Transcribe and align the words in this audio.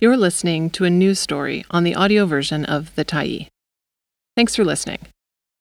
You're 0.00 0.16
listening 0.16 0.70
to 0.70 0.84
a 0.84 0.90
news 0.90 1.18
story 1.18 1.64
on 1.72 1.82
the 1.82 1.96
audio 1.96 2.24
version 2.24 2.64
of 2.64 2.94
The 2.94 3.04
Tyee. 3.04 3.48
Thanks 4.36 4.54
for 4.54 4.64
listening. 4.64 5.00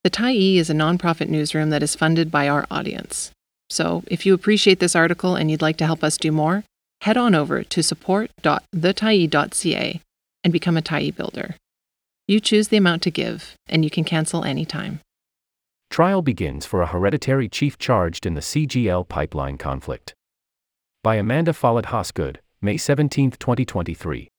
The 0.03 0.11
Tyee 0.11 0.57
is 0.57 0.69
a 0.69 0.75
nonprofit 0.75 1.27
newsroom 1.27 1.71
that 1.71 1.81
is 1.81 1.95
funded 1.95 2.29
by 2.29 2.47
our 2.47 2.67
audience. 2.69 3.31
So, 3.71 4.03
if 4.05 4.27
you 4.27 4.35
appreciate 4.35 4.79
this 4.79 4.95
article 4.95 5.35
and 5.35 5.49
you'd 5.49 5.63
like 5.63 5.77
to 5.77 5.87
help 5.87 6.03
us 6.03 6.17
do 6.17 6.31
more, 6.31 6.63
head 7.01 7.17
on 7.17 7.33
over 7.33 7.63
to 7.63 7.81
support.thetyee.ca 7.81 10.01
and 10.43 10.53
become 10.53 10.77
a 10.77 10.83
Tyee 10.83 11.15
builder. 11.15 11.55
You 12.27 12.39
choose 12.39 12.67
the 12.67 12.77
amount 12.77 13.01
to 13.01 13.09
give, 13.09 13.55
and 13.67 13.83
you 13.83 13.89
can 13.89 14.03
cancel 14.03 14.43
anytime. 14.43 14.99
Trial 15.89 16.21
begins 16.21 16.63
for 16.63 16.83
a 16.83 16.87
hereditary 16.87 17.49
chief 17.49 17.79
charged 17.79 18.27
in 18.27 18.35
the 18.35 18.41
CGL 18.41 19.07
pipeline 19.07 19.57
conflict. 19.57 20.13
By 21.03 21.15
Amanda 21.15 21.53
Follett 21.53 21.85
Hosgood, 21.85 22.37
May 22.59 22.77
17, 22.77 23.31
2023. 23.31 24.31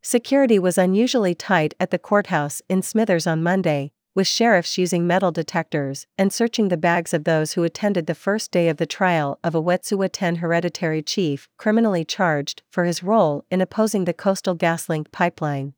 Security 0.00 0.58
was 0.60 0.78
unusually 0.78 1.34
tight 1.34 1.74
at 1.80 1.90
the 1.90 1.98
courthouse 1.98 2.62
in 2.68 2.82
Smithers 2.82 3.26
on 3.26 3.42
Monday, 3.42 3.90
with 4.14 4.28
sheriffs 4.28 4.78
using 4.78 5.08
metal 5.08 5.32
detectors 5.32 6.06
and 6.16 6.32
searching 6.32 6.68
the 6.68 6.76
bags 6.76 7.12
of 7.12 7.24
those 7.24 7.54
who 7.54 7.64
attended 7.64 8.06
the 8.06 8.14
first 8.14 8.52
day 8.52 8.68
of 8.68 8.76
the 8.76 8.86
trial 8.86 9.40
of 9.42 9.56
a 9.56 9.62
Wet'suwet'en 9.62 10.36
hereditary 10.36 11.02
chief 11.02 11.48
criminally 11.56 12.04
charged 12.04 12.62
for 12.70 12.84
his 12.84 13.02
role 13.02 13.44
in 13.50 13.60
opposing 13.60 14.04
the 14.04 14.12
Coastal 14.12 14.54
GasLink 14.54 15.10
pipeline. 15.10 15.74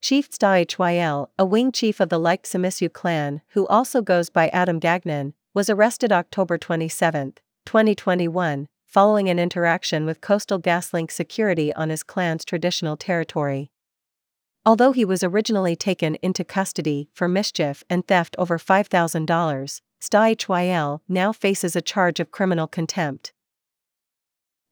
Chief 0.00 0.28
Dsta'hyl, 0.28 1.28
a 1.38 1.44
wing 1.44 1.70
chief 1.70 2.00
of 2.00 2.08
the 2.08 2.18
Likhts'amisyu 2.18 2.92
clan 2.92 3.42
who 3.50 3.64
also 3.68 4.02
goes 4.02 4.28
by 4.28 4.48
Adam 4.48 4.80
Gagnon, 4.80 5.34
was 5.54 5.70
arrested 5.70 6.10
October 6.10 6.58
27, 6.58 7.34
2021, 7.64 8.68
following 8.96 9.28
an 9.28 9.38
interaction 9.38 10.06
with 10.06 10.22
Coastal 10.22 10.58
GasLink 10.58 11.10
security 11.10 11.70
on 11.74 11.90
his 11.90 12.02
clan's 12.02 12.46
traditional 12.46 12.96
territory. 12.96 13.70
Although 14.64 14.92
he 14.92 15.04
was 15.04 15.22
originally 15.22 15.76
taken 15.76 16.14
into 16.22 16.44
custody 16.44 17.10
for 17.12 17.28
mischief 17.28 17.84
and 17.90 18.06
theft 18.08 18.34
over 18.38 18.56
$5,000, 18.56 19.80
Dsta'hyl 20.00 21.00
now 21.10 21.30
faces 21.30 21.76
a 21.76 21.82
charge 21.82 22.20
of 22.20 22.30
criminal 22.30 22.66
contempt. 22.66 23.34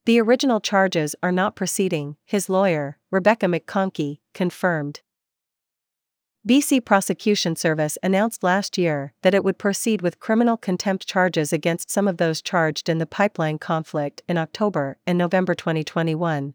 The 0.07 0.19
original 0.23 0.61
charges 0.61 1.15
are 1.23 1.31
not 1.31 1.55
proceeding, 1.55 2.17
his 2.25 2.49
lawyer, 2.49 2.97
Rebecca 3.11 3.45
McConkie, 3.45 4.21
confirmed. 4.33 5.03
BC 6.47 6.85
Prosecution 6.85 7.57
Service 7.57 7.97
announced 8.03 8.43
last 8.43 8.77
year 8.77 9.15
that 9.23 9.33
it 9.33 9.43
would 9.43 9.57
proceed 9.57 10.03
with 10.03 10.21
criminal 10.21 10.59
contempt 10.59 11.07
charges 11.07 11.55
against 11.55 11.91
some 11.91 12.07
of 12.07 12.19
those 12.19 12.43
charged 12.43 12.91
in 12.91 12.99
the 12.99 13.07
pipeline 13.07 13.57
conflict 13.57 14.23
in 14.29 14.37
October 14.37 14.99
and 15.07 15.17
November 15.17 15.55
2021. 15.55 16.53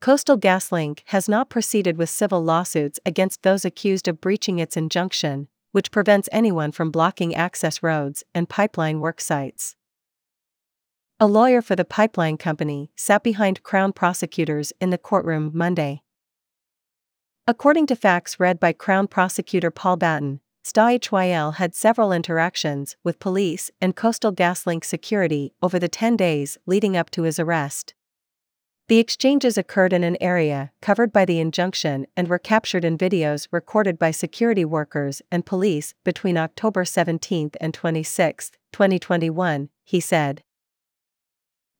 Coastal 0.00 0.36
GasLink 0.36 1.02
has 1.06 1.28
not 1.28 1.48
proceeded 1.48 1.96
with 1.96 2.10
civil 2.10 2.42
lawsuits 2.42 2.98
against 3.06 3.44
those 3.44 3.64
accused 3.64 4.08
of 4.08 4.20
breaching 4.20 4.58
its 4.58 4.76
injunction, 4.76 5.46
which 5.70 5.92
prevents 5.92 6.28
anyone 6.32 6.72
from 6.72 6.90
blocking 6.90 7.32
access 7.36 7.84
roads 7.84 8.24
and 8.34 8.48
pipeline 8.48 8.98
work 8.98 9.20
sites. 9.20 9.76
A 11.20 11.28
lawyer 11.28 11.62
for 11.62 11.76
the 11.76 11.84
pipeline 11.84 12.36
company 12.36 12.90
sat 12.96 13.22
behind 13.22 13.62
Crown 13.62 13.92
prosecutors 13.92 14.72
in 14.80 14.90
the 14.90 14.98
courtroom 14.98 15.52
Monday. 15.54 16.02
According 17.48 17.86
to 17.86 17.96
facts 17.96 18.38
read 18.38 18.60
by 18.60 18.74
Crown 18.74 19.06
Prosecutor 19.06 19.70
Paul 19.70 19.96
Batten, 19.96 20.40
Dsta'hyl 20.62 21.54
had 21.54 21.74
several 21.74 22.12
interactions 22.12 22.94
with 23.02 23.20
police 23.20 23.70
and 23.80 23.96
Coastal 23.96 24.34
GasLink 24.34 24.84
security 24.84 25.54
over 25.62 25.78
the 25.78 25.88
10 25.88 26.14
days 26.14 26.58
leading 26.66 26.94
up 26.94 27.08
to 27.12 27.22
his 27.22 27.38
arrest. 27.40 27.94
The 28.88 28.98
exchanges 28.98 29.56
occurred 29.56 29.94
in 29.94 30.04
an 30.04 30.18
area 30.20 30.72
covered 30.82 31.10
by 31.10 31.24
the 31.24 31.40
injunction 31.40 32.06
and 32.14 32.28
were 32.28 32.38
captured 32.38 32.84
in 32.84 32.98
videos 32.98 33.48
recorded 33.50 33.98
by 33.98 34.10
security 34.10 34.66
workers 34.66 35.22
and 35.32 35.46
police 35.46 35.94
between 36.04 36.36
October 36.36 36.84
17 36.84 37.52
and 37.62 37.72
26, 37.72 38.50
2021, 38.74 39.70
he 39.84 40.00
said. 40.00 40.42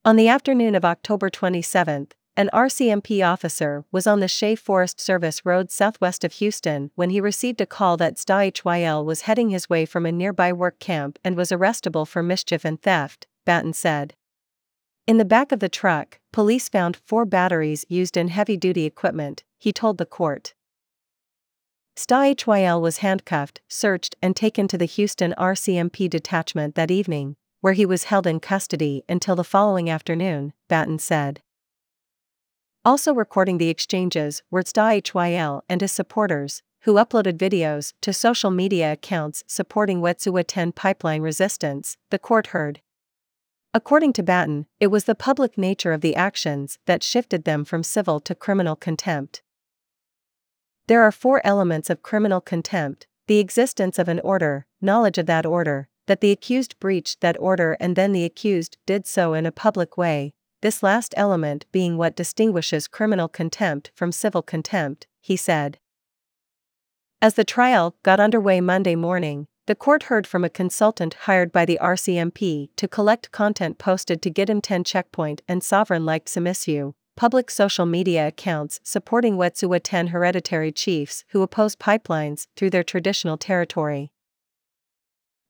On 0.02 0.16
the 0.16 0.28
afternoon 0.28 0.74
of 0.74 0.86
October 0.86 1.28
27, 1.28 2.08
an 2.38 2.48
RCMP 2.52 3.26
officer 3.26 3.84
was 3.90 4.06
on 4.06 4.20
the 4.20 4.28
Shea 4.28 4.54
Forest 4.54 5.00
Service 5.00 5.44
Road 5.44 5.72
southwest 5.72 6.22
of 6.22 6.34
Houston 6.34 6.92
when 6.94 7.10
he 7.10 7.20
received 7.20 7.60
a 7.60 7.66
call 7.66 7.96
that 7.96 8.14
Dsta'hyl 8.14 9.04
was 9.04 9.22
heading 9.22 9.50
his 9.50 9.68
way 9.68 9.84
from 9.84 10.06
a 10.06 10.12
nearby 10.12 10.52
work 10.52 10.78
camp 10.78 11.18
and 11.24 11.36
was 11.36 11.50
arrestable 11.50 12.06
for 12.06 12.22
mischief 12.22 12.64
and 12.64 12.80
theft, 12.80 13.26
Batten 13.44 13.72
said. 13.72 14.14
In 15.04 15.18
the 15.18 15.24
back 15.24 15.50
of 15.50 15.58
the 15.58 15.68
truck, 15.68 16.20
police 16.32 16.68
found 16.68 16.96
four 17.04 17.24
batteries 17.24 17.84
used 17.88 18.16
in 18.16 18.28
heavy 18.28 18.56
duty 18.56 18.84
equipment, 18.84 19.42
he 19.58 19.72
told 19.72 19.98
the 19.98 20.06
court. 20.06 20.54
Dsta'hyl 21.96 22.80
was 22.80 22.98
handcuffed, 22.98 23.62
searched, 23.66 24.14
and 24.22 24.36
taken 24.36 24.68
to 24.68 24.78
the 24.78 24.84
Houston 24.84 25.34
RCMP 25.36 26.08
detachment 26.08 26.76
that 26.76 26.92
evening, 26.92 27.34
where 27.62 27.72
he 27.72 27.84
was 27.84 28.04
held 28.04 28.28
in 28.28 28.38
custody 28.38 29.02
until 29.08 29.34
the 29.34 29.42
following 29.42 29.90
afternoon, 29.90 30.52
Batten 30.68 31.00
said. 31.00 31.42
Also 32.88 33.12
recording 33.12 33.58
the 33.58 33.68
exchanges 33.68 34.42
were 34.50 34.62
Dsta'hyl 34.62 35.60
and 35.68 35.82
his 35.82 35.92
supporters, 35.92 36.62
who 36.84 36.94
uploaded 36.94 37.36
videos 37.36 37.92
to 38.00 38.14
social 38.14 38.50
media 38.50 38.94
accounts 38.94 39.44
supporting 39.46 40.00
Wet'suwet'en 40.00 40.74
pipeline 40.74 41.20
resistance, 41.20 41.98
the 42.08 42.18
court 42.18 42.46
heard. 42.46 42.80
According 43.74 44.14
to 44.14 44.22
Batten, 44.22 44.64
it 44.80 44.86
was 44.86 45.04
the 45.04 45.14
public 45.14 45.58
nature 45.58 45.92
of 45.92 46.00
the 46.00 46.16
actions 46.16 46.78
that 46.86 47.02
shifted 47.02 47.44
them 47.44 47.62
from 47.62 47.82
civil 47.82 48.20
to 48.20 48.34
criminal 48.34 48.74
contempt. 48.74 49.42
There 50.86 51.02
are 51.02 51.12
four 51.12 51.42
elements 51.44 51.90
of 51.90 52.02
criminal 52.02 52.40
contempt 52.40 53.06
the 53.26 53.38
existence 53.38 53.98
of 53.98 54.08
an 54.08 54.20
order, 54.20 54.64
knowledge 54.80 55.18
of 55.18 55.26
that 55.26 55.44
order, 55.44 55.90
that 56.06 56.22
the 56.22 56.30
accused 56.30 56.80
breached 56.80 57.20
that 57.20 57.36
order 57.38 57.76
and 57.80 57.96
then 57.96 58.12
the 58.12 58.24
accused 58.24 58.78
did 58.86 59.06
so 59.06 59.34
in 59.34 59.44
a 59.44 59.52
public 59.52 59.98
way, 59.98 60.32
this 60.60 60.82
last 60.82 61.14
element 61.16 61.64
being 61.72 61.96
what 61.96 62.16
distinguishes 62.16 62.88
criminal 62.88 63.28
contempt 63.28 63.90
from 63.94 64.12
civil 64.12 64.42
contempt, 64.42 65.06
he 65.20 65.36
said. 65.36 65.78
As 67.20 67.34
the 67.34 67.44
trial 67.44 67.96
got 68.02 68.20
underway 68.20 68.60
Monday 68.60 68.94
morning, 68.94 69.46
the 69.66 69.74
court 69.74 70.04
heard 70.04 70.26
from 70.26 70.44
a 70.44 70.48
consultant 70.48 71.14
hired 71.24 71.52
by 71.52 71.64
the 71.64 71.78
RCMP 71.82 72.70
to 72.76 72.88
collect 72.88 73.30
content 73.32 73.76
posted 73.78 74.22
to 74.22 74.30
Gidimt'en 74.30 74.62
10 74.62 74.84
Checkpoint 74.84 75.42
and 75.46 75.62
Sovereign 75.62 76.04
Likhts'amisyu, 76.04 76.94
public 77.16 77.50
social 77.50 77.84
media 77.84 78.28
accounts 78.28 78.80
supporting 78.82 79.36
Wet'suwet'en 79.36 80.08
hereditary 80.08 80.72
chiefs 80.72 81.24
who 81.30 81.42
oppose 81.42 81.76
pipelines 81.76 82.46
through 82.56 82.70
their 82.70 82.84
traditional 82.84 83.36
territory. 83.36 84.12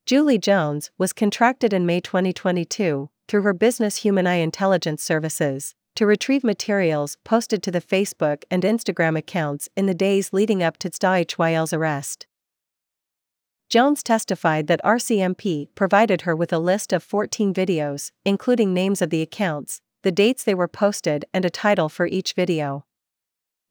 Julie 0.09 0.39
Jones 0.39 0.91
was 0.97 1.13
contracted 1.13 1.75
in 1.75 1.85
May 1.85 2.01
2022 2.01 3.11
through 3.29 3.43
her 3.43 3.53
business 3.53 3.99
Human 3.99 4.27
Eye 4.27 4.37
Intelligence 4.37 5.03
Services 5.03 5.75
to 5.97 6.07
retrieve 6.07 6.43
materials 6.43 7.19
posted 7.25 7.63
to 7.63 7.71
the 7.71 7.83
Facebook 7.83 8.45
and 8.51 8.63
Instagram 8.63 9.19
accounts 9.19 9.69
in 9.77 9.85
the 9.85 9.93
days 9.93 10.33
leading 10.33 10.63
up 10.63 10.79
to 10.79 10.89
Dsta'hyl's 10.89 11.75
arrest. 11.75 12.27
Jones 13.69 14.03
testified 14.03 14.67
that 14.67 14.81
RCMP 14.83 15.69
provided 15.75 16.23
her 16.23 16.35
with 16.35 16.55
a 16.55 16.59
list 16.59 16.95
of 16.95 17.03
14 17.03 17.53
videos, 17.53 18.11
including 18.25 18.73
names 18.73 19.03
of 19.03 19.11
the 19.11 19.21
accounts, 19.21 19.83
the 20.05 20.11
dates 20.11 20.43
they 20.43 20.55
were 20.55 20.69
posted, 20.69 21.27
and 21.35 21.45
a 21.45 21.51
title 21.51 21.91
for 21.91 22.07
each 22.07 22.33
video. 22.33 22.87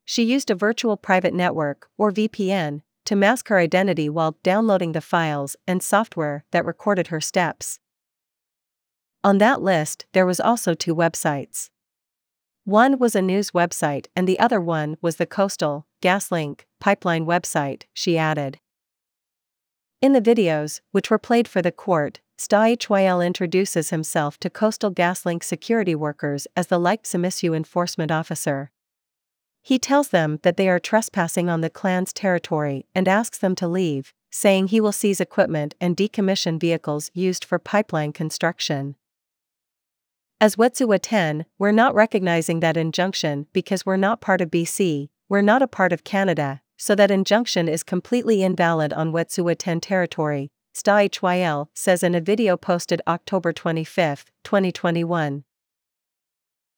She 0.05 0.21
used 0.21 0.51
a 0.51 0.55
virtual 0.55 0.97
private 0.97 1.33
network, 1.33 1.89
or 1.97 2.11
VPN, 2.11 2.83
to 3.07 3.15
mask 3.15 3.47
her 3.47 3.57
identity 3.57 4.09
while 4.09 4.37
downloading 4.43 4.91
the 4.91 4.99
files 5.01 5.55
and 5.65 5.81
software 5.81 6.43
that 6.51 6.65
recorded 6.65 7.07
her 7.07 7.21
steps. 7.21 7.79
On 9.23 9.37
that 9.37 9.61
list, 9.61 10.05
there 10.11 10.25
was 10.25 10.41
also 10.41 10.73
two 10.73 10.93
websites. 10.93 11.69
One 12.65 12.99
was 12.99 13.15
a 13.15 13.21
news 13.21 13.51
website 13.51 14.07
and 14.13 14.27
the 14.27 14.37
other 14.39 14.59
one 14.59 14.97
was 15.01 15.15
the 15.15 15.25
Coastal 15.25 15.87
GasLink 16.01 16.61
pipeline 16.81 17.25
website, 17.25 17.83
she 17.93 18.17
added. 18.17 18.59
In 20.01 20.11
the 20.11 20.21
videos, 20.21 20.81
which 20.91 21.09
were 21.09 21.17
played 21.17 21.47
for 21.47 21.61
the 21.61 21.71
court, 21.71 22.19
Dsta'hyl 22.37 23.25
introduces 23.25 23.89
himself 23.89 24.37
to 24.39 24.49
Coastal 24.49 24.91
GasLink 24.91 25.45
security 25.45 25.95
workers 25.95 26.45
as 26.57 26.67
the 26.67 26.79
Likhts'amisyu 26.79 27.55
enforcement 27.55 28.11
officer. 28.11 28.69
He 29.67 29.77
tells 29.77 30.07
them 30.07 30.39
that 30.43 30.55
they 30.55 30.69
are 30.69 30.79
trespassing 30.79 31.49
on 31.49 31.59
the 31.59 31.69
clan's 31.69 32.13
territory 32.13 32.85
and 32.95 33.05
asks 33.05 33.37
them 33.37 33.53
to 33.55 33.67
leave, 33.67 34.13
saying 34.31 34.69
he 34.69 34.79
will 34.79 34.93
seize 34.93 35.19
equipment 35.19 35.75
and 35.81 35.97
decommission 35.97 36.57
vehicles 36.57 37.11
used 37.13 37.43
for 37.43 37.59
pipeline 37.59 38.13
construction. 38.13 38.95
As 40.39 40.55
Wet'suwet'en, 40.55 41.43
we're 41.59 41.73
not 41.73 41.93
recognizing 41.93 42.61
that 42.61 42.77
injunction 42.77 43.47
because 43.51 43.85
we're 43.85 43.97
not 43.97 44.21
part 44.21 44.39
of 44.39 44.51
BC, 44.51 45.09
we're 45.27 45.41
not 45.41 45.61
a 45.61 45.67
part 45.67 45.91
of 45.91 46.05
Canada, 46.05 46.61
so 46.77 46.95
that 46.95 47.11
injunction 47.11 47.67
is 47.67 47.83
completely 47.83 48.43
invalid 48.43 48.93
on 48.93 49.11
Wet'suwet'en 49.11 49.81
territory, 49.81 50.49
Dsta'hyl 50.73 51.67
says 51.73 52.03
in 52.03 52.15
a 52.15 52.21
video 52.21 52.55
posted 52.55 53.01
October 53.05 53.51
25, 53.51 54.23
2021. 54.45 55.43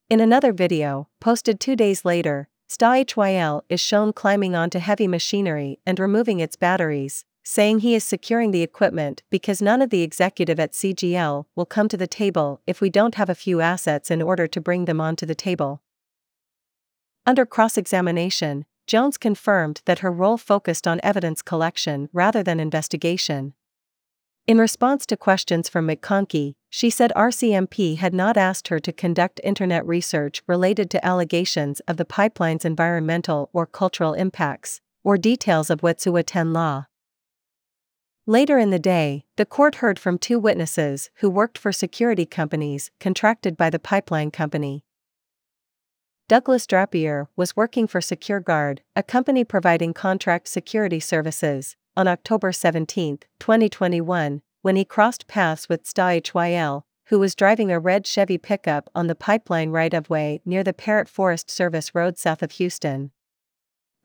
In 0.09 0.19
another 0.19 0.51
video, 0.51 1.07
posted 1.19 1.59
two 1.59 1.75
days 1.75 2.03
later, 2.03 2.49
Dsta'hyl 2.69 3.63
is 3.68 3.81
shown 3.81 4.13
climbing 4.13 4.56
onto 4.56 4.77
heavy 4.77 5.07
machinery 5.07 5.80
and 5.88 6.00
removing 6.00 6.39
its 6.39 6.56
batteries, 6.56 7.25
saying 7.44 7.80
he 7.80 7.95
is 7.95 8.04
securing 8.04 8.51
the 8.51 8.62
equipment 8.62 9.24
because 9.31 9.60
none 9.60 9.81
of 9.81 9.89
the 9.89 10.04
executive 10.04 10.60
at 10.60 10.74
CGL 10.74 11.45
will 11.56 11.66
come 11.66 11.88
to 11.88 11.98
the 11.98 12.06
table 12.06 12.62
if 12.68 12.80
we 12.80 12.92
don't 12.92 13.16
have 13.16 13.30
a 13.30 13.33
few 13.33 13.60
assets 13.60 14.12
in 14.12 14.21
order 14.21 14.45
to 14.45 14.62
bring 14.62 14.86
them 14.86 15.01
onto 15.01 15.25
the 15.25 15.33
table. 15.33 15.81
Under 17.25 17.44
cross 17.44 17.75
examination, 17.75 18.66
Jones 18.86 19.18
confirmed 19.18 19.81
that 19.86 20.00
her 20.00 20.12
role 20.12 20.38
focused 20.38 20.88
on 20.88 21.00
evidence 21.01 21.42
collection 21.42 22.07
rather 22.13 22.44
than 22.44 22.60
investigation. 22.60 23.54
In 24.50 24.57
response 24.57 25.06
to 25.06 25.16
questions 25.16 25.69
from 25.69 25.88
McConkie, 25.88 26.56
she 26.72 26.90
said 26.90 27.13
RCMP 27.16 27.98
had 27.98 28.16
not 28.16 28.36
asked 28.36 28.69
her 28.69 28.80
to 28.80 28.92
conduct 28.92 29.40
internet 29.44 29.86
research 29.86 30.42
related 30.48 30.90
to 30.90 31.06
allegations 31.06 31.81
of 31.81 31.98
the 31.98 32.04
pipeline's 32.04 32.66
environmental 32.66 33.51
or 33.54 33.68
cultural 33.68 34.16
impacts, 34.16 34.81
or 35.04 35.19
details 35.19 35.69
of 35.69 35.81
Wet'suwet'en 35.81 36.25
10 36.25 36.51
law. 36.51 36.88
Later 38.25 38.57
in 38.57 38.72
the 38.72 38.80
day, 38.80 39.24
the 39.38 39.46
court 39.46 39.75
heard 39.75 40.00
from 40.00 40.18
two 40.18 40.40
witnesses 40.40 41.12
who 41.18 41.30
worked 41.30 41.60
for 41.60 41.72
security 41.72 42.25
companies 42.25 42.90
contracted 43.00 43.56
by 43.56 43.69
the 43.69 43.78
pipeline 43.78 44.31
company. 44.31 44.84
Douglas 46.28 46.66
Drapier 46.66 47.28
was 47.36 47.56
working 47.56 47.86
for 47.86 48.02
SecureGuard, 48.02 48.80
a 48.95 49.04
company 49.04 49.44
providing 49.44 49.94
contract 49.94 50.48
security 50.48 51.00
services, 51.00 51.75
on 52.00 52.07
October 52.07 52.54
17, 52.54 53.19
2021, 53.40 54.42
when 54.62 54.75
he 54.78 54.86
crossed 54.86 55.28
paths 55.28 55.68
with 55.68 55.84
Dsta'hyl, 55.84 56.84
who 57.07 57.19
was 57.19 57.36
driving 57.36 57.74
a 57.74 57.80
red 57.80 58.07
Chevy 58.07 58.38
pickup 58.38 58.90
on 58.96 59.07
the 59.07 59.16
pipeline 59.16 59.72
right 59.72 59.94
of 59.94 60.10
way 60.10 60.40
near 60.46 60.63
the 60.63 60.72
Parrott 60.72 61.10
Forest 61.10 61.51
Service 61.51 61.94
Road 61.94 62.18
south 62.18 62.42
of 62.42 62.54
Houston. 62.54 63.12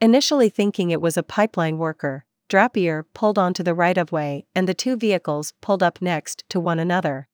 Initially 0.01 0.49
thinking 0.49 0.89
it 0.89 0.99
was 0.99 1.15
a 1.15 1.23
pipeline 1.23 1.77
worker, 1.77 2.25
Drapier 2.49 3.05
pulled 3.13 3.39
onto 3.39 3.63
the 3.63 3.73
right 3.73 3.97
of 3.97 4.11
way 4.11 4.45
and 4.53 4.67
the 4.67 4.73
two 4.73 4.97
vehicles 4.97 5.53
pulled 5.61 5.81
up 5.81 6.01
next 6.01 6.43
to 6.49 6.59
one 6.59 6.79
another. 6.79 7.29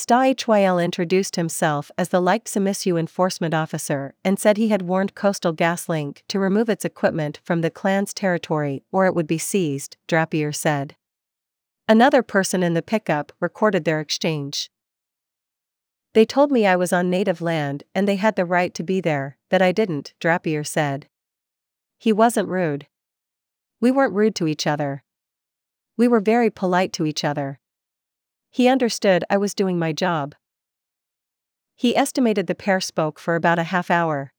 Dsta'hyl 0.00 0.82
introduced 0.82 1.36
himself 1.36 1.90
as 1.98 2.08
the 2.08 2.22
Samishu 2.22 2.98
enforcement 2.98 3.52
officer 3.52 4.14
and 4.24 4.38
said 4.38 4.56
he 4.56 4.68
had 4.68 4.80
warned 4.80 5.14
Coastal 5.14 5.52
GasLink 5.52 6.22
to 6.28 6.38
remove 6.38 6.70
its 6.70 6.86
equipment 6.86 7.38
from 7.44 7.60
the 7.60 7.70
clan's 7.70 8.14
territory 8.14 8.82
or 8.90 9.04
it 9.04 9.14
would 9.14 9.26
be 9.26 9.36
seized, 9.36 9.98
Drapier 10.08 10.54
said. 10.54 10.96
Another 11.86 12.22
person 12.22 12.62
in 12.62 12.72
the 12.72 12.80
pickup 12.80 13.30
recorded 13.40 13.84
their 13.84 14.00
exchange. 14.00 14.70
They 16.14 16.24
told 16.24 16.50
me 16.50 16.66
I 16.66 16.76
was 16.76 16.94
on 16.94 17.10
native 17.10 17.42
land 17.42 17.82
and 17.94 18.08
they 18.08 18.16
had 18.16 18.36
the 18.36 18.46
right 18.46 18.72
to 18.72 18.82
be 18.82 19.02
there, 19.02 19.36
that 19.50 19.60
I 19.60 19.70
didn't, 19.70 20.14
Drapier 20.18 20.66
said. 20.66 21.08
He 21.98 22.10
wasn't 22.10 22.48
rude. 22.48 22.86
We 23.82 23.90
weren't 23.90 24.14
rude 24.14 24.34
to 24.36 24.48
each 24.48 24.66
other. 24.66 25.04
We 25.98 26.08
were 26.08 26.20
very 26.20 26.48
polite 26.48 26.94
to 26.94 27.04
each 27.04 27.22
other. 27.22 27.60
He 28.50 28.68
understood 28.68 29.24
I 29.30 29.36
was 29.36 29.54
doing 29.54 29.78
my 29.78 29.92
job. 29.92 30.34
He 31.76 31.96
estimated 31.96 32.46
the 32.46 32.54
pair 32.54 32.80
spoke 32.80 33.18
for 33.18 33.36
about 33.36 33.58
a 33.58 33.64
half 33.64 33.90
hour. 33.90 34.32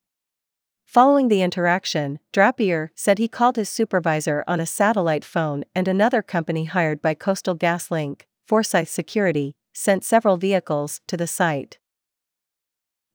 Following 0.85 1.29
the 1.29 1.41
interaction, 1.41 2.19
Drapier 2.33 2.89
said 2.93 3.17
he 3.17 3.29
called 3.29 3.55
his 3.55 3.69
supervisor 3.69 4.43
on 4.45 4.59
a 4.59 4.65
satellite 4.65 5.23
phone 5.23 5.63
and 5.73 5.87
another 5.87 6.21
company 6.21 6.65
hired 6.65 7.01
by 7.01 7.13
Coastal 7.13 7.55
GasLink, 7.55 8.23
Forsythe 8.45 8.89
Security, 8.89 9.55
sent 9.73 10.03
several 10.03 10.35
vehicles 10.35 10.99
to 11.07 11.15
the 11.15 11.27
site. 11.27 11.79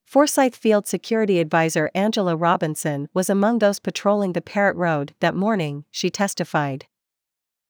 Forsythe 0.07 0.55
Field 0.55 0.87
Security 0.87 1.39
Advisor 1.39 1.91
Angela 1.95 2.35
Robinson 2.35 3.09
was 3.13 3.29
among 3.29 3.59
those 3.59 3.79
patrolling 3.79 4.33
the 4.33 4.41
Parrott 4.41 4.77
Road 4.77 5.15
that 5.21 5.35
morning, 5.35 5.85
she 5.91 6.09
testified. 6.09 6.87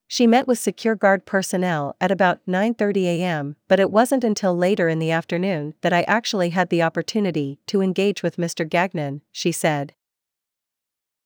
She 0.08 0.26
met 0.26 0.46
with 0.46 0.58
Secure 0.58 0.94
Guard 0.94 1.26
personnel 1.26 1.96
at 2.00 2.12
about 2.12 2.44
9:30 2.46 3.04
a.m., 3.04 3.56
but 3.66 3.80
it 3.80 3.90
wasn't 3.90 4.22
until 4.22 4.56
later 4.56 4.88
in 4.88 5.00
the 5.00 5.10
afternoon 5.10 5.74
that 5.80 5.92
I 5.92 6.02
actually 6.02 6.50
had 6.50 6.70
the 6.70 6.82
opportunity 6.82 7.58
to 7.66 7.82
engage 7.82 8.22
with 8.22 8.36
Mr. 8.36 8.68
Gagnon, 8.68 9.22
she 9.32 9.50
said. 9.50 9.94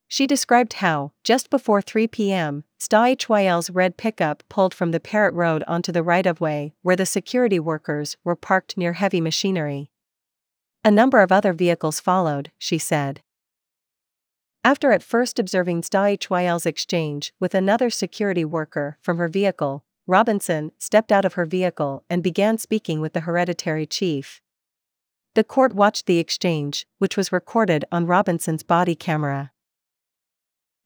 She 0.09 0.27
described 0.27 0.73
how, 0.75 1.13
just 1.23 1.51
before 1.51 1.81
3 1.81 2.09
p.m., 2.09 2.65
Dsta'hyl's 2.81 3.71
red 3.71 3.97
pickup 3.97 4.43
pulled 4.49 4.75
from 4.75 4.91
the 4.91 4.99
Parrott 4.99 5.35
Road 5.35 5.63
onto 5.69 5.93
the 5.93 6.03
right 6.03 6.27
of 6.27 6.41
way 6.41 6.73
where 6.83 6.97
the 6.97 7.07
security 7.07 7.61
workers 7.61 8.17
were 8.25 8.35
parked 8.35 8.77
near 8.77 8.95
heavy 8.95 9.21
machinery. 9.21 9.91
A 10.85 10.91
number 10.91 11.21
of 11.21 11.31
other 11.31 11.53
vehicles 11.53 12.01
followed, 12.01 12.51
she 12.59 12.77
said. 12.77 13.21
After 14.63 14.93
at 14.93 15.03
first 15.03 15.39
observing 15.39 15.83
Dsta'hyl's 15.83 16.67
exchange 16.67 17.33
with 17.41 17.55
another 17.55 17.89
security 17.89 18.45
worker 18.45 18.99
from 19.01 19.17
her 19.17 19.29
vehicle, 19.29 19.85
Robinson 20.07 20.73
stepped 20.79 21.11
out 21.11 21.25
of 21.25 21.35
her 21.35 21.47
vehicle 21.47 22.05
and 22.11 22.23
began 22.23 22.59
speaking 22.59 23.01
with 23.01 23.15
the 23.15 23.21
hereditary 23.21 23.87
chief. 23.87 24.43
The 25.35 25.45
court 25.45 25.73
watched 25.75 26.05
the 26.07 26.19
exchange, 26.19 26.87
which 26.99 27.17
was 27.17 27.33
recorded 27.33 27.87
on 27.91 28.07
Robinson's 28.07 28.63
body 28.63 28.95
camera. 28.95 29.53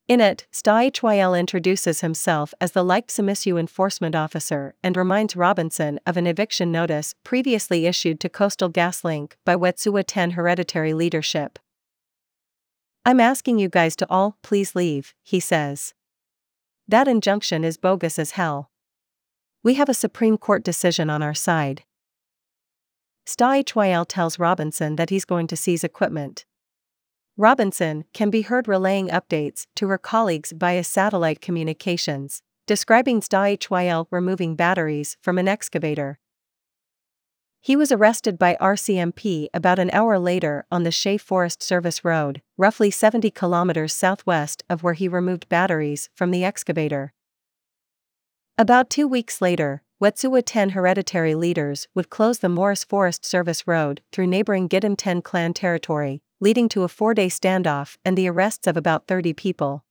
In 0.06 0.20
it, 0.20 0.46
Dsta'hyl 0.52 1.38
introduces 1.38 2.02
himself 2.02 2.52
as 2.60 2.72
the 2.72 2.84
Samishu 2.84 3.58
enforcement 3.58 4.14
officer 4.14 4.74
and 4.84 4.96
reminds 4.96 5.34
Robinson 5.34 5.98
of 6.06 6.16
an 6.18 6.26
eviction 6.26 6.70
notice 6.70 7.14
previously 7.24 7.86
issued 7.86 8.20
to 8.20 8.28
Coastal 8.28 8.70
GasLink 8.70 9.32
by 9.46 9.56
Wet'suwet'en 9.56 10.04
10 10.06 10.30
hereditary 10.32 10.92
leadership. 10.92 11.58
I'm 13.06 13.20
asking 13.20 13.58
you 13.58 13.68
guys 13.68 13.96
to 13.96 14.06
all 14.08 14.38
please 14.42 14.74
leave, 14.74 15.14
he 15.22 15.38
says. 15.38 15.92
That 16.88 17.06
injunction 17.06 17.62
is 17.62 17.76
bogus 17.76 18.18
as 18.18 18.32
hell. 18.32 18.70
We 19.62 19.74
have 19.74 19.90
a 19.90 19.94
Supreme 19.94 20.38
Court 20.38 20.64
decision 20.64 21.10
on 21.10 21.22
our 21.22 21.34
side. 21.34 21.84
Dsta'hyl 23.26 24.06
tells 24.08 24.38
Robinson 24.38 24.96
that 24.96 25.10
he's 25.10 25.26
going 25.26 25.46
to 25.48 25.56
seize 25.56 25.84
equipment. 25.84 26.46
Robinson 27.36 28.04
can 28.14 28.30
be 28.30 28.42
heard 28.42 28.68
relaying 28.68 29.08
updates 29.08 29.66
to 29.76 29.88
her 29.88 29.98
colleagues 29.98 30.52
via 30.56 30.84
satellite 30.84 31.42
communications, 31.42 32.40
describing 32.66 33.20
Dsta'hyl 33.20 34.06
removing 34.10 34.56
batteries 34.56 35.18
from 35.20 35.36
an 35.36 35.48
excavator. 35.48 36.18
He 37.64 37.76
was 37.76 37.90
arrested 37.90 38.38
by 38.38 38.58
RCMP 38.60 39.46
about 39.54 39.78
an 39.78 39.88
hour 39.90 40.18
later 40.18 40.66
on 40.70 40.82
the 40.82 40.90
Shea 40.90 41.16
Forest 41.16 41.62
Service 41.62 42.04
Road, 42.04 42.42
roughly 42.58 42.90
70 42.90 43.30
kilometers 43.30 43.94
southwest 43.94 44.62
of 44.68 44.82
where 44.82 44.92
he 44.92 45.08
removed 45.08 45.48
batteries 45.48 46.10
from 46.14 46.30
the 46.30 46.44
excavator. 46.44 47.14
About 48.58 48.90
two 48.90 49.08
weeks 49.08 49.40
later, 49.40 49.82
Wet'suwet'en 49.98 50.44
10 50.44 50.70
hereditary 50.70 51.34
leaders 51.34 51.88
would 51.94 52.10
close 52.10 52.40
the 52.40 52.50
Morice 52.50 52.84
Forest 52.84 53.24
Service 53.24 53.66
Road 53.66 54.02
through 54.12 54.26
neighboring 54.26 54.68
Gidimt'en 54.68 54.98
10 54.98 55.22
clan 55.22 55.54
territory, 55.54 56.20
leading 56.42 56.68
to 56.68 56.82
a 56.82 56.88
four 56.88 57.14
day 57.14 57.28
standoff 57.28 57.96
and 58.04 58.18
the 58.18 58.28
arrests 58.28 58.66
of 58.66 58.76
about 58.76 59.06
30 59.06 59.32
people. 59.32 59.86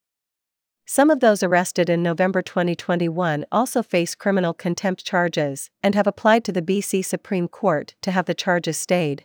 Some 0.86 1.10
of 1.10 1.22
those 1.22 1.42
arrested 1.42 1.90
in 1.90 2.04
November 2.04 2.42
2021 2.42 3.46
also 3.52 3.82
face 3.82 4.16
criminal 4.16 4.54
contempt 4.54 5.06
charges 5.06 5.70
and 5.82 5.96
have 5.96 6.08
applied 6.08 6.44
to 6.44 6.52
the 6.52 6.62
BC 6.62 7.06
Supreme 7.06 7.48
Court 7.48 7.96
to 8.02 8.12
have 8.12 8.25
the 8.25 8.34
charges 8.34 8.78
stayed. 8.78 9.24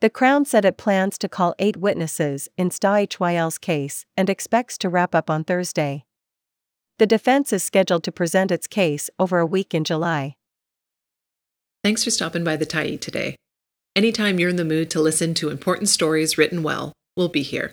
The 0.00 0.10
Crown 0.10 0.44
said 0.44 0.64
it 0.64 0.78
plans 0.78 1.18
to 1.18 1.28
call 1.28 1.54
eight 1.58 1.76
witnesses 1.76 2.48
in 2.56 2.70
Dsta'hyl's 2.70 3.58
case 3.58 4.04
and 4.16 4.28
expects 4.30 4.78
to 4.78 4.88
wrap 4.88 5.14
up 5.14 5.28
on 5.28 5.44
Thursday. 5.44 6.04
The 6.98 7.06
defense 7.06 7.52
is 7.52 7.62
scheduled 7.62 8.04
to 8.04 8.12
present 8.12 8.50
its 8.50 8.66
case 8.66 9.10
over 9.18 9.38
a 9.38 9.46
week 9.46 9.74
in 9.74 9.84
July. 9.84 10.36
Thanks 11.84 12.04
for 12.04 12.10
stopping 12.10 12.42
by 12.42 12.56
the 12.56 12.66
Tyee 12.66 13.00
today. 13.00 13.36
Anytime 13.94 14.38
you're 14.38 14.50
in 14.50 14.56
the 14.56 14.64
mood 14.64 14.90
to 14.90 15.00
listen 15.00 15.34
to 15.34 15.50
important 15.50 15.88
stories 15.88 16.38
written 16.38 16.62
well, 16.62 16.92
we'll 17.16 17.28
be 17.28 17.42
here. 17.42 17.72